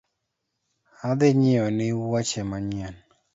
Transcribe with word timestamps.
Adhi 1.07 1.29
nyieoni 1.39 1.87
woche 2.11 2.41
manyien 2.49 2.95